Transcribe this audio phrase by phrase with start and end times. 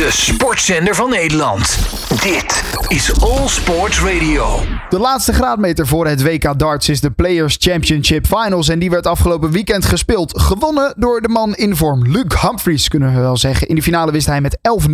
[0.00, 1.78] De sportzender van Nederland.
[2.22, 4.60] Dit is All Sports Radio.
[4.88, 8.68] De laatste graadmeter voor het WK darts is de Players Championship Finals.
[8.68, 10.40] En die werd afgelopen weekend gespeeld.
[10.40, 13.68] Gewonnen door de man in vorm, Luke Humphries, kunnen we wel zeggen.
[13.68, 14.92] In de finale wist hij met 11-9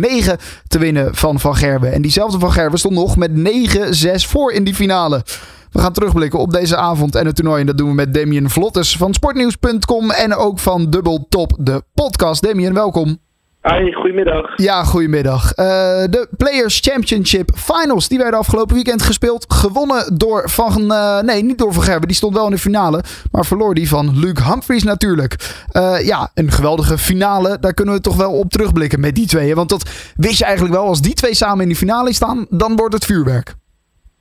[0.67, 1.93] te winnen van Van Gerwen.
[1.93, 5.23] En diezelfde Van Gerwen stond nog met 9-6 voor in die finale.
[5.71, 7.59] We gaan terugblikken op deze avond en het toernooi.
[7.59, 11.83] En dat doen we met Damien Vlottes van sportnieuws.com en ook van Double Top, de
[11.93, 12.41] podcast.
[12.41, 13.25] Damien, welkom.
[13.67, 14.53] Hi, goedemiddag.
[14.55, 15.43] Ja, goedemiddag.
[15.43, 15.65] Uh,
[16.09, 19.45] de Players Championship Finals, die werden afgelopen weekend gespeeld.
[19.53, 20.81] Gewonnen door Van...
[20.81, 23.03] Uh, nee, niet door Van Gerben, die stond wel in de finale.
[23.31, 25.35] Maar verloor die van Luke Humphries natuurlijk.
[25.73, 27.57] Uh, ja, een geweldige finale.
[27.59, 29.55] Daar kunnen we toch wel op terugblikken met die tweeën.
[29.55, 32.75] Want dat wist je eigenlijk wel, als die twee samen in de finale staan, dan
[32.75, 33.53] wordt het vuurwerk.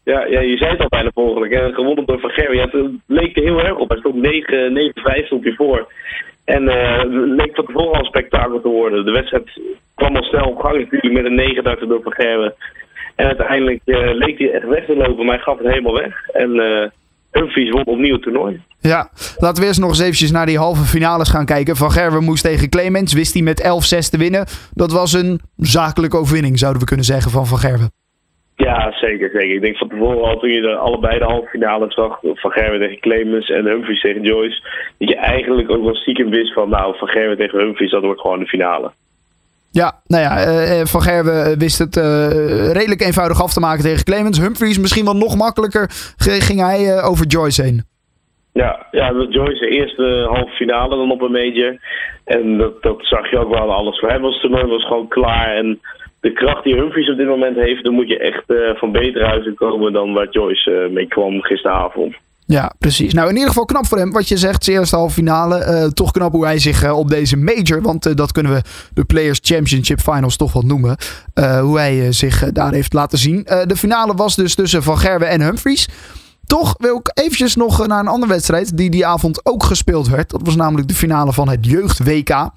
[0.04, 1.72] Ja, ja, je zei het al bijna volgende.
[1.74, 2.56] Gewonnen door Van Gerben.
[2.56, 3.88] Ja, het leek er heel erg op.
[3.88, 4.16] Hij stond
[5.22, 5.86] 9-5 stond hij voor.
[6.46, 7.00] En uh,
[7.36, 9.04] leek van tevoren al een spektakel te worden.
[9.04, 9.60] De wedstrijd
[9.94, 12.54] kwam al snel op gang natuurlijk met een 9 door Van Gerwen.
[13.16, 16.28] En uiteindelijk uh, leek hij echt weg te lopen, maar hij gaf het helemaal weg.
[16.28, 16.86] En uh,
[17.30, 18.60] Humphries won opnieuw het toernooi.
[18.80, 21.76] Ja, laten we eerst nog eens eventjes naar die halve finales gaan kijken.
[21.76, 23.66] Van Gerwen moest tegen Clemens, wist hij met 11-6
[24.10, 24.46] te winnen.
[24.72, 27.90] Dat was een zakelijke overwinning, zouden we kunnen zeggen, van Van Gerwen.
[28.66, 29.54] Ja, zeker, zeker.
[29.54, 32.80] Ik denk van tevoren al toen je de, allebei de halve finale zag, Van Gerwen
[32.80, 34.62] tegen Clemens en Humphries tegen Joyce,
[34.98, 38.20] dat je eigenlijk ook wel stiekem wist van nou, Van Gerwen tegen Humphries, dat wordt
[38.20, 38.90] gewoon de finale.
[39.70, 41.96] Ja, nou ja, uh, Van Gerwen wist het
[42.72, 44.40] redelijk eenvoudig af te maken tegen Clemens.
[44.40, 47.84] Humphries misschien wel nog makkelijker ging hij over Joyce heen.
[48.52, 51.76] Ja, ja Joyce de eerste halve finale dan op een major.
[52.24, 53.98] En dat, dat zag je ook wel aan alles.
[53.98, 55.80] Voor hem was het toernooi was gewoon klaar en
[56.26, 59.26] de kracht die Humphries op dit moment heeft, dan moet je echt uh, van beter
[59.26, 62.14] huizen komen dan waar Joyce uh, mee kwam gisteravond.
[62.46, 63.14] Ja, precies.
[63.14, 64.12] Nou, in ieder geval knap voor hem.
[64.12, 65.58] Wat je zegt, zijn eerste halve finale.
[65.58, 68.62] Uh, toch knap hoe hij zich op deze major, want dat kunnen we
[68.94, 70.96] de Players Championship Finals toch wel noemen.
[71.60, 73.42] hoe hij zich daar heeft laten zien.
[73.44, 75.88] de finale was dus tussen Van Gerwen en Humphries.
[76.46, 80.30] Toch wil ik eventjes nog naar een andere wedstrijd die die avond ook gespeeld werd.
[80.30, 82.50] Dat was namelijk de finale van het Jeugd WK.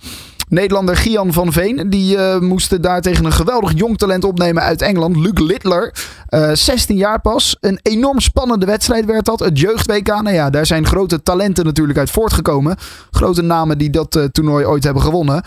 [0.50, 1.90] Nederlander Gian van Veen.
[1.90, 5.18] Die uh, moest daar tegen een geweldig jong talent opnemen uit Engeland.
[5.18, 5.94] Luke Littler.
[6.30, 7.58] Uh, 16 jaar pas.
[7.60, 9.40] Een enorm spannende wedstrijd werd dat.
[9.40, 10.08] Het jeugd-WK.
[10.08, 12.76] Nou ja, daar zijn grote talenten natuurlijk uit voortgekomen.
[13.12, 15.44] Grote namen die dat uh, toernooi ooit hebben gewonnen.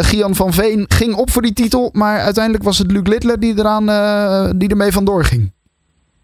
[0.00, 1.90] Gian van Veen ging op voor die titel.
[1.92, 3.86] Maar uiteindelijk was het Luke Littler die, eraan,
[4.58, 5.52] die ermee vandoor ging.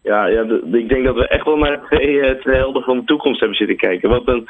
[0.02, 3.40] Ja, ja ik denk dat we echt wel naar twee, twee helden van de toekomst
[3.40, 4.08] hebben zitten kijken.
[4.08, 4.48] Wat een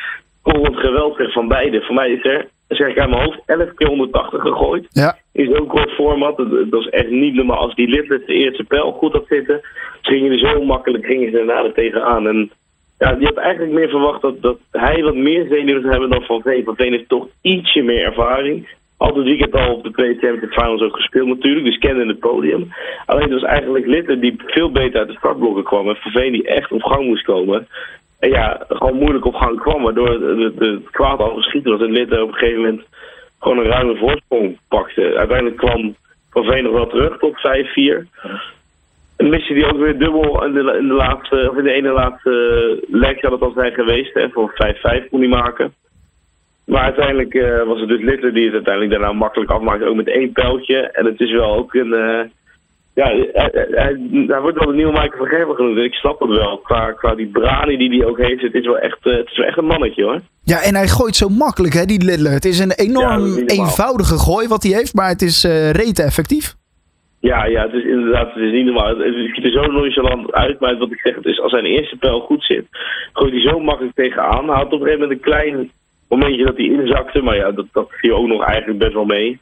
[0.52, 1.82] kolend geweld van beide.
[1.82, 4.86] Voor mij is er zeg ik uit mijn hoofd, 11 keer 180 gegooid.
[4.90, 5.16] Ja.
[5.32, 6.36] In zo'n kort format.
[6.36, 7.58] Dat, dat is echt niet normaal.
[7.58, 9.60] Als die Littler de eerste pijl goed had zitten,
[10.02, 12.28] gingen er zo makkelijk gingen ze daarna er tegenaan.
[12.28, 12.50] En
[12.98, 16.22] ja, die had eigenlijk meer verwacht dat, dat hij wat meer zenuwen zou hebben dan
[16.22, 16.64] Van Veen.
[16.64, 18.68] Van Veen heeft toch ietsje meer ervaring.
[18.96, 22.68] Altijd weekend al op de twee Championship Finals ook gespeeld natuurlijk, dus kende het podium.
[23.06, 25.88] Alleen het was eigenlijk Litter die veel beter uit de startblokken kwam.
[25.88, 27.68] En Van Veen die echt op gang moest komen.
[28.18, 31.80] En ja, gewoon moeilijk op gang kwam, waardoor het kwaad al geschieten was.
[31.80, 32.82] En Litte op een gegeven moment
[33.38, 35.16] gewoon een ruime voorsprong pakte.
[35.16, 35.96] Uiteindelijk kwam
[36.30, 38.06] Van Veen nog wel terug tot 5-4.
[39.16, 43.20] En missie die ook weer dubbel in de, laatste, of in de ene laatste leg
[43.20, 44.14] had het al zijn geweest.
[44.14, 44.54] Hè, voor
[45.04, 45.74] 5-5 kon hij maken.
[46.64, 49.84] Maar uiteindelijk uh, was het dus Litter die het uiteindelijk daarna makkelijk afmaakte.
[49.84, 50.76] Ook met één pijltje.
[50.76, 51.92] En het is wel ook een...
[51.92, 52.20] Uh,
[52.96, 55.78] ja, hij, hij, wordt wel de nieuwe Michael van Gerber genoemd.
[55.78, 56.58] Ik snap het wel.
[56.58, 59.46] Qua, qua die brani die hij ook heeft, het is, wel echt, het is wel
[59.46, 60.20] echt een mannetje hoor.
[60.42, 62.32] Ja, en hij gooit zo makkelijk hè, die Littler.
[62.32, 66.02] Het is een enorm ja, eenvoudige gooi wat hij heeft, maar het is uh, rete
[66.02, 66.54] effectief.
[67.20, 68.98] Ja, ja, het is inderdaad het is niet normaal.
[68.98, 71.96] Het ziet er zo nonchalant uit, maar wat ik zeg, het is als zijn eerste
[71.96, 72.66] pijl goed zit,
[73.12, 74.46] gooit hij zo makkelijk tegenaan.
[74.46, 75.70] Hij had op een gegeven moment een klein
[76.08, 79.40] momentje dat hij inzakte, maar ja, dat, dat viel ook nog eigenlijk best wel mee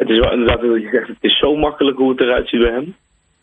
[0.00, 2.70] het is wel inderdaad je zegt, het is zo makkelijk hoe het eruit ziet bij
[2.70, 2.94] hem.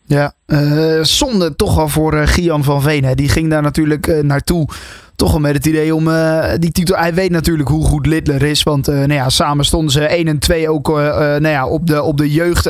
[0.06, 3.04] Ja, uh, zonde toch wel voor uh, Gian van Veen.
[3.04, 3.14] Hè.
[3.14, 4.68] Die ging daar natuurlijk uh, naartoe.
[5.16, 6.08] Toch wel met het idee om
[6.58, 6.96] die titel.
[6.96, 8.62] Hij weet natuurlijk hoe goed Littler is.
[8.62, 12.16] Want nou ja, samen stonden ze 1 en 2 ook nou ja, op, de, op
[12.16, 12.66] de jeugd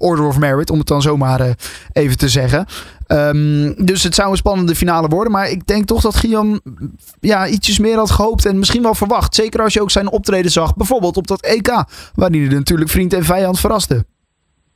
[0.00, 0.70] Order of Merit.
[0.70, 1.54] Om het dan zomaar
[1.92, 2.66] even te zeggen.
[3.12, 5.32] Um, dus het zou een spannende finale worden.
[5.32, 6.60] Maar ik denk toch dat Guillaume
[7.20, 9.34] ja, ietsjes meer had gehoopt en misschien wel verwacht.
[9.34, 10.76] Zeker als je ook zijn optreden zag.
[10.76, 11.68] Bijvoorbeeld op dat EK.
[12.14, 14.04] Waar hij natuurlijk vriend en vijand verraste.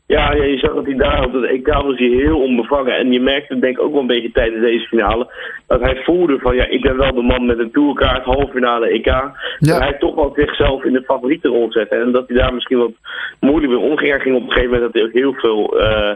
[0.07, 2.97] Ja, ja, je zag dat hij daar op het EK was hij heel onbevangen.
[2.97, 5.33] En je merkte denk ik ook wel een beetje tijdens deze finale...
[5.67, 8.87] dat hij voelde van ja, ik ben wel de man met een tourkaart, halve finale
[8.87, 9.07] EK.
[9.07, 9.33] Ja.
[9.59, 11.95] Dat hij toch wel zichzelf in de favoriete rol zette.
[11.95, 12.93] En dat hij daar misschien wat
[13.41, 14.11] moeilijk mee omging.
[14.11, 15.81] Hij ging op een gegeven moment dat hij ook heel veel...
[15.81, 16.11] Uh,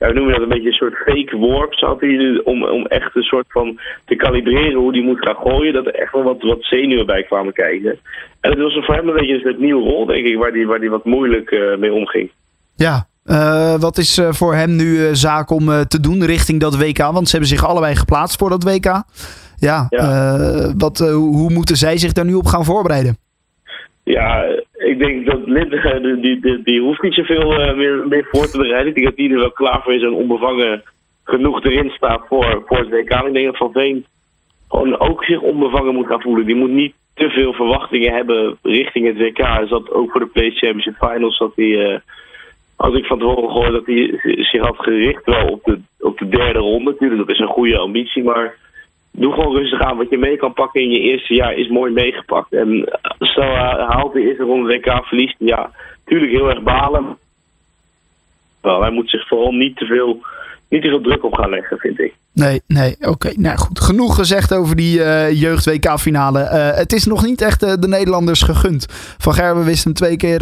[0.00, 3.16] ja, we noemen dat een beetje een soort fake warp, had hij, om, om echt
[3.16, 6.42] een soort van te kalibreren hoe die moet gaan gooien, dat er echt wel wat,
[6.42, 7.98] wat zenuwen bij kwamen kijken.
[8.40, 10.66] En het was voor hem een beetje een soort nieuwe rol, denk ik, waar hij
[10.66, 12.30] waar die wat moeilijk uh, mee omging.
[12.74, 13.06] Ja,
[13.78, 16.98] wat is voor hem nu zaak om te doen richting dat WK?
[16.98, 19.02] Want ze hebben zich allebei geplaatst voor dat WK.
[19.56, 19.88] Ja,
[20.76, 23.16] wat, hoe moeten zij zich daar nu op gaan voorbereiden?
[24.04, 24.44] Ja,
[24.90, 28.88] ik denk dat Linde, die, die, die, hoeft niet zoveel meer, meer voor te bereiden.
[28.88, 30.82] Ik denk dat die er wel klaar voor is en onbevangen
[31.24, 33.10] genoeg erin staat voor, voor het WK.
[33.26, 34.04] ik denk dat Van Veen
[34.68, 36.46] gewoon ook zich onbevangen moet gaan voelen.
[36.46, 39.38] Die moet niet te veel verwachtingen hebben richting het WK.
[39.62, 41.98] Is dat ook voor de Play Championship Finals dat hij, uh,
[42.76, 46.28] als ik van tevoren gehoord dat hij zich had gericht wel op de, op de
[46.28, 46.90] derde ronde.
[46.90, 48.54] Natuurlijk, dat is een goede ambitie, maar
[49.10, 49.96] doe gewoon rustig aan.
[49.96, 52.52] Wat je mee kan pakken in je eerste jaar is mooi meegepakt.
[52.52, 55.70] En stel hij haalt de eerste ronde WK, verliest, ja,
[56.04, 57.18] natuurlijk heel erg balen.
[58.60, 60.20] Wel, hij moet zich vooral niet te veel
[60.68, 62.14] niet te veel druk op gaan leggen, vind ik.
[62.32, 63.32] Nee, nee, oké.
[63.36, 66.40] Nou goed, genoeg gezegd over die uh, jeugd-WK-finale.
[66.40, 68.86] Uh, het is nog niet echt uh, de Nederlanders gegund.
[69.18, 70.38] Van Gerben wist, hem twee keer,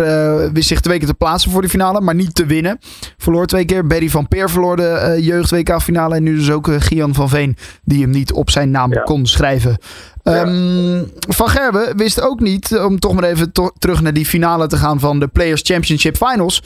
[0.53, 2.79] wist zich twee keer te plaatsen voor die finale, maar niet te winnen.
[3.17, 3.87] Verloor twee keer.
[3.87, 6.15] Berry van Peer verloor de jeugd-WK-finale.
[6.15, 9.79] En nu dus ook Gian van Veen, die hem niet op zijn naam kon schrijven.
[10.23, 14.77] Um, van Gerben wist ook niet, om toch maar even terug naar die finale te
[14.77, 16.63] gaan van de Players Championship Finals.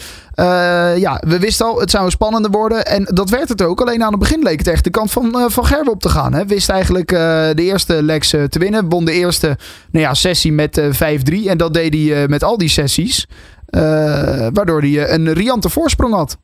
[0.97, 2.87] Ja, we wisten al, het zou een spannende worden.
[2.87, 3.81] En dat werd het ook.
[3.81, 6.09] Alleen aan het begin leek het echt de kant van, uh, van Gerben op te
[6.09, 6.35] gaan.
[6.35, 6.47] Hè.
[6.47, 7.19] Wist eigenlijk uh,
[7.55, 8.89] de eerste legs te winnen.
[8.89, 9.57] Won de eerste
[9.93, 10.81] nou ja, sessie met
[11.45, 11.49] 5-3.
[11.49, 13.27] En dat deed hij met al die sessies.
[14.53, 16.39] waardoor hij een riante voorsprong had.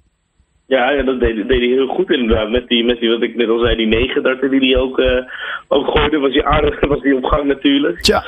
[0.69, 2.51] Ja, ja dat deed, deed, hij heel goed inderdaad.
[2.51, 4.99] Met die, met die, wat ik net al zei, die negen darten die hij ook,
[4.99, 5.23] uh,
[5.69, 8.07] ook gooide, was hij aardig, was hij op gang natuurlijk.
[8.07, 8.25] Ja.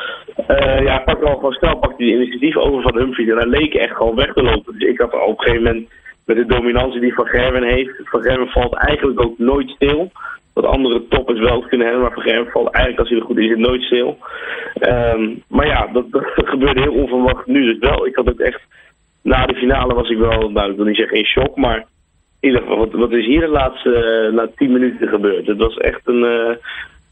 [0.49, 3.75] Uh, ja, pakte al gewoon snel, pakte die initiatief over van Humphries en hij leek
[3.75, 4.79] echt gewoon weg te lopen.
[4.79, 5.89] Dus ik had op een gegeven moment,
[6.31, 10.11] met de dominantie die Van Gerwen heeft, Van Gerwen valt eigenlijk ook nooit stil.
[10.55, 13.39] Wat andere toppers wel kunnen hebben, maar Van Gerwen valt eigenlijk als hij er goed
[13.39, 14.19] is, nooit stil.
[14.81, 16.05] Um, maar ja, dat,
[16.35, 18.07] gebeurde heel onverwacht nu dus wel.
[18.07, 18.61] Ik had ook echt,
[19.23, 21.87] na de finale was ik wel, nou ik wil niet zeggen in shock, maar
[22.41, 23.91] ieder geval, wat, wat is hier de laatste
[24.29, 25.47] uh, na tien minuten gebeurd?
[25.47, 26.57] Het was echt een, uh,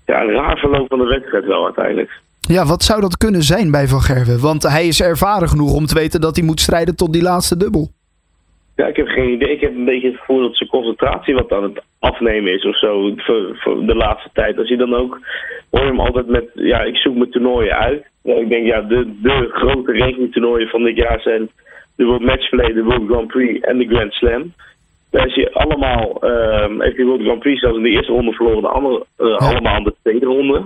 [0.06, 2.20] ja, een raar verloop van de wedstrijd wel uiteindelijk.
[2.41, 4.41] Ja, wat zou dat kunnen zijn bij Van Gerwen?
[4.41, 7.56] Want hij is ervaren genoeg om te weten dat hij moet strijden tot die laatste
[7.56, 7.91] dubbel.
[8.78, 9.54] Ja, ik heb geen idee.
[9.54, 12.78] Ik heb een beetje het gevoel dat zijn concentratie wat aan het afnemen is of
[12.78, 14.58] zo voor, voor de laatste tijd.
[14.58, 15.20] Als hij dan ook,
[15.70, 18.06] hoor je hem altijd met, ja, ik zoek mijn toernooien uit.
[18.22, 21.50] Ja, ik denk, ja, de, de grote rankingtoernooien van dit jaar zijn
[21.96, 24.52] de World Matchplay, de World Grand Prix en de Grand Slam.
[25.10, 28.32] Daar is hij allemaal, um, heeft hij World Grand Prix zelfs in de eerste ronde
[28.32, 30.62] verloren, de andere, uh, allemaal in de tweede ronde.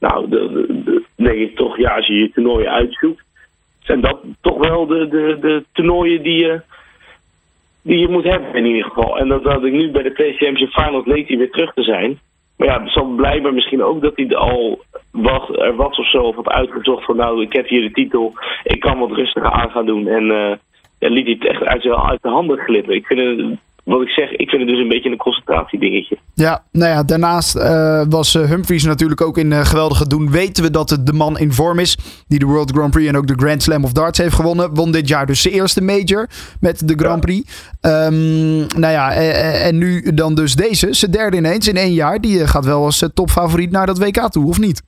[0.00, 3.24] Nou, de, de, denk ik toch, ja, als je je toernooien uitzoekt,
[3.80, 6.60] zijn dat toch wel de, de, de toernooien die je,
[7.88, 9.18] die je moet hebben in ieder geval.
[9.18, 12.18] En dat had ik nu bij de PCMC Finals leek hij weer terug te zijn.
[12.56, 16.22] Maar ja, het zal blijkbaar misschien ook dat hij al was, er was of zo
[16.22, 18.32] of had uitgezocht van nou, ik heb hier de titel,
[18.62, 20.06] ik kan wat rustiger aan gaan doen.
[20.06, 20.52] En uh,
[20.98, 22.94] ja, liet hij het echt uit, uit de handen glippen.
[22.94, 23.58] Ik vind het
[23.88, 26.18] wat ik zeg, ik vind het dus een beetje een concentratiedingetje.
[26.34, 30.30] Ja, nou ja, daarnaast uh, was uh, Humphries natuurlijk ook in uh, geweldige doen.
[30.30, 31.98] Weten we dat het de man in vorm is
[32.28, 34.74] die de World Grand Prix en ook de Grand Slam of Darts heeft gewonnen.
[34.74, 36.28] Won dit jaar dus zijn eerste major
[36.60, 37.70] met de Grand Prix.
[37.80, 38.06] Ja.
[38.06, 39.12] Um, nou ja,
[39.66, 42.20] en nu dan dus deze, zijn derde ineens in één jaar.
[42.20, 44.82] Die gaat wel als topfavoriet naar dat WK toe, of niet?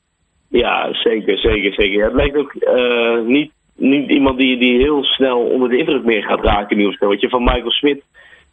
[0.48, 2.04] Ja, zeker, zeker, zeker.
[2.04, 2.54] Het lijkt ook
[3.26, 6.96] niet, niet iemand die, die heel snel onder de indruk meer gaat raken nu of
[6.96, 7.12] zo.
[7.12, 8.02] Je van Michael Smit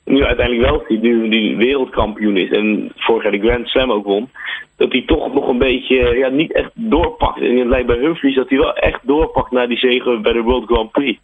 [0.08, 4.06] nu uiteindelijk wel die, nu die wereldkampioen is en vorig jaar de Grand Slam ook
[4.06, 4.30] won,
[4.78, 7.42] dat hij toch nog een beetje ja, niet echt doorpakt.
[7.42, 10.42] En het lijkt bij Humphries dat hij wel echt doorpakt naar die zege bij de
[10.42, 11.20] World Grand Prix.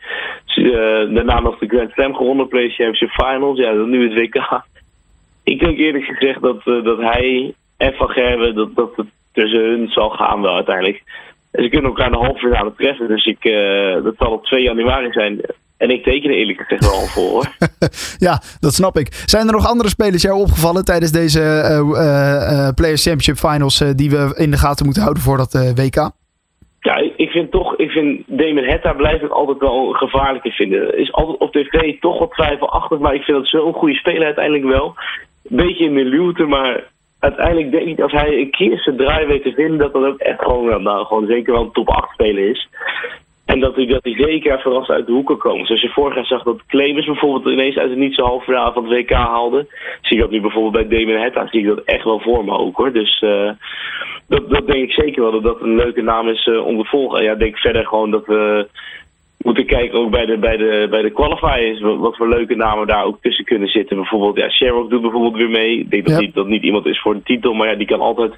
[0.45, 0.73] Dus, uh,
[1.15, 4.63] daarna nog de Grand Slam gewonnen, Championship Finals, ja, dan nu het WK.
[5.43, 9.59] Ik denk eerlijk gezegd dat, uh, dat hij en Van Gerwen, dat, dat het tussen
[9.59, 11.03] hun zal gaan wel uiteindelijk.
[11.51, 14.45] En ze kunnen elkaar in de halve finale treffen, dus ik, uh, dat zal op
[14.45, 15.41] 2 januari zijn.
[15.83, 17.47] En ik teken er eerlijk gezegd wel voor.
[18.27, 19.07] ja, dat snap ik.
[19.25, 24.09] Zijn er nog andere spelers jou opgevallen tijdens deze uh, uh, Players Championship Finals die
[24.09, 26.11] we in de gaten moeten houden voor dat WK?
[26.79, 30.97] Ja, ik vind toch, ik vind Damon Hetta blijf ik altijd wel gevaarlijker vinden.
[30.97, 34.65] Is altijd op tv toch wat twijfelachtig, maar ik vind dat zo'n goede speler uiteindelijk
[34.65, 34.93] wel.
[35.49, 36.83] Een beetje in de luwte, maar
[37.19, 40.19] uiteindelijk denk ik als hij een keer zijn draai weet te vinden, dat dat ook
[40.19, 42.69] echt gewoon, nou, gewoon zeker wel een top 8 speler is.
[43.53, 45.65] En dat hij zeker verrast uit de hoeken komen.
[45.65, 48.73] Zoals je vorig jaar zag dat Clemens bijvoorbeeld ineens uit het niet zo halve finale
[48.73, 49.67] van het WK haalde.
[50.01, 52.57] Zie ik dat nu bijvoorbeeld bij Damon Hetta, zie ik dat echt wel voor me
[52.57, 52.91] ook hoor.
[52.91, 53.51] Dus uh,
[54.27, 56.85] dat, dat denk ik zeker wel, dat dat een leuke naam is uh, om te
[56.85, 57.19] volgen.
[57.19, 58.67] En ja, ik denk verder gewoon dat we
[59.37, 61.81] moeten kijken ook bij de, bij de, bij de qualifiers.
[61.81, 63.97] Wat, wat voor leuke namen daar ook tussen kunnen zitten.
[63.97, 65.79] Bijvoorbeeld, ja, Sherrock doet bijvoorbeeld weer mee.
[65.79, 68.01] Ik denk dat, niet, dat niet iemand is voor de titel, maar ja, die kan
[68.01, 68.33] altijd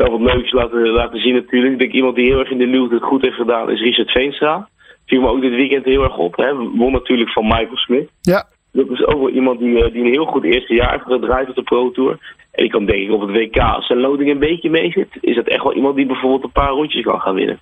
[0.00, 1.72] wel wat leuks laten, laten zien natuurlijk.
[1.72, 4.10] Ik denk iemand die heel erg in de luwte het goed heeft gedaan is Richard
[4.10, 4.68] Veenstra.
[5.06, 6.36] Viel me ook dit weekend heel erg op.
[6.36, 6.54] Hè.
[6.54, 8.08] Won natuurlijk van Michael Smith.
[8.20, 8.48] Ja.
[8.72, 11.54] dat is ook wel iemand die, die een heel goed eerste jaar heeft gedraaid op
[11.54, 12.10] de Pro Tour.
[12.52, 15.08] En die kan denk ik op het WK, als zijn loading een beetje mee zit,
[15.20, 17.60] is dat echt wel iemand die bijvoorbeeld een paar rondjes kan gaan winnen.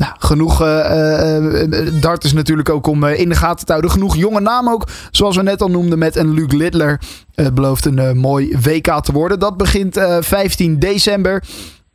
[0.00, 3.90] Nou, genoeg uh, dart is natuurlijk ook om in de gaten te houden.
[3.90, 7.00] Genoeg jonge namen ook, zoals we net al noemden met een Luc Littler.
[7.34, 9.38] Het belooft een mooi WK te worden.
[9.38, 11.42] Dat begint 15 december.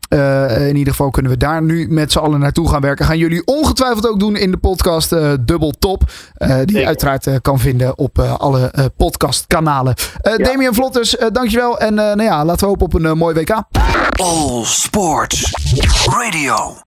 [0.10, 3.06] Uh, in ieder geval kunnen we daar nu met z'n allen naartoe gaan werken.
[3.06, 6.04] Gaan jullie ongetwijfeld ook doen in de podcast uh, Dubbel Top.
[6.38, 9.94] Uh, die je uiteraard kan vinden op alle podcastkanalen.
[10.22, 10.38] Ja.
[10.38, 11.80] Damien Vlotters, dankjewel.
[11.80, 13.64] En nou ja, laten we hopen op een mooi WK.
[14.20, 15.52] All Sports
[16.06, 16.84] Radio.